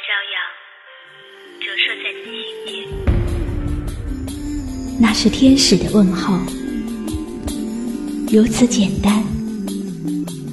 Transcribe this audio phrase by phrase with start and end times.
[0.00, 0.40] 朝阳
[1.60, 2.72] 折射在你的心间。
[4.98, 6.38] 那是天使的问候，
[8.32, 9.22] 如此简单，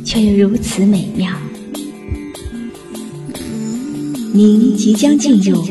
[0.05, 1.31] 却又如此美妙。
[4.33, 5.63] 您即将进入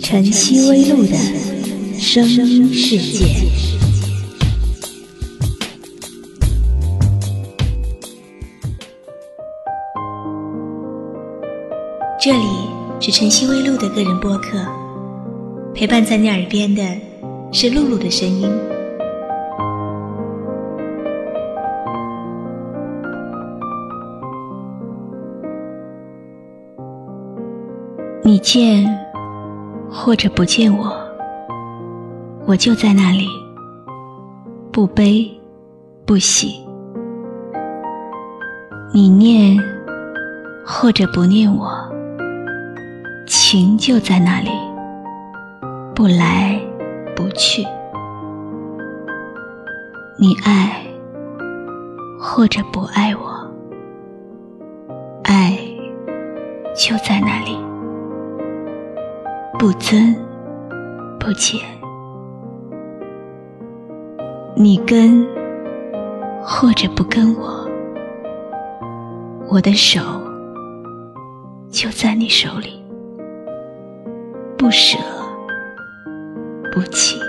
[0.00, 1.16] 晨曦微露的
[1.98, 3.26] 声音世界。
[12.18, 12.65] 这里
[12.98, 14.58] 是晨曦微露的个人播客，
[15.74, 16.82] 陪伴在你耳边的
[17.52, 18.50] 是露露的声音。
[28.24, 28.84] 你见
[29.88, 30.92] 或者不见我，
[32.44, 33.26] 我就在那里，
[34.72, 35.30] 不悲
[36.04, 36.60] 不喜。
[38.92, 39.56] 你念
[40.66, 41.85] 或者不念我，
[43.48, 44.50] 情就在那里，
[45.94, 46.60] 不来
[47.14, 47.64] 不去。
[50.18, 50.84] 你爱
[52.18, 53.48] 或者不爱我，
[55.22, 55.56] 爱
[56.74, 57.56] 就在那里。
[59.56, 60.12] 不增
[61.20, 61.60] 不减，
[64.56, 65.24] 你跟
[66.42, 67.64] 或者不跟我，
[69.48, 70.00] 我的手
[71.70, 72.75] 就在你手里，
[74.66, 74.98] 不舍
[76.72, 77.20] 不弃。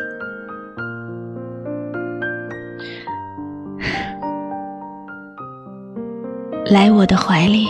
[6.65, 7.67] 来我的怀里，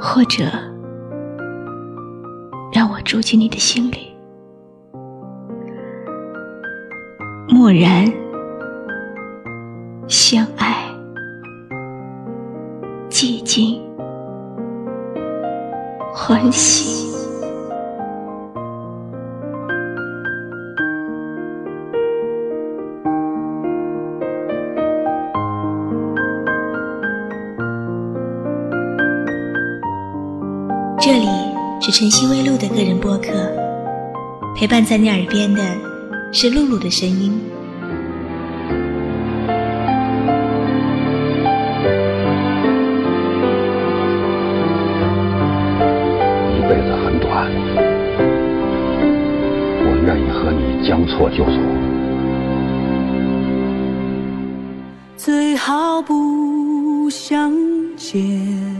[0.00, 0.46] 或者。
[2.72, 4.16] 让我住进你的心里，
[7.48, 8.04] 默然
[10.08, 10.74] 相爱，
[13.08, 13.80] 寂静
[16.12, 16.89] 欢喜。
[31.10, 31.26] 这里。
[31.80, 33.32] 是晨曦微露的个人播客，
[34.54, 35.60] 陪伴在你耳边的
[36.30, 37.32] 是露露的声音。
[46.54, 47.50] 一辈子很短，
[49.82, 51.54] 我愿意和你将错就错。
[55.16, 57.52] 最好不相
[57.96, 58.79] 见。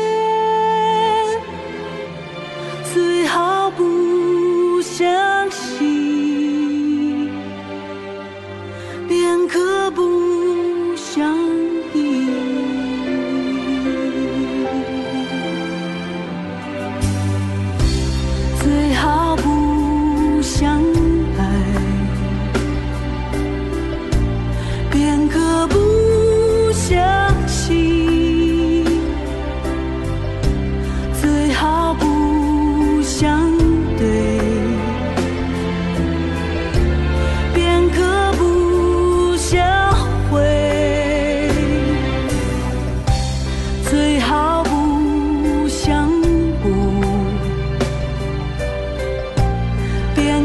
[5.01, 5.90] 相信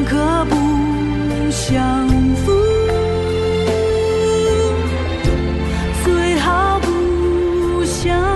[0.06, 0.54] 可不
[1.50, 2.52] 相负
[6.04, 8.35] 最好不相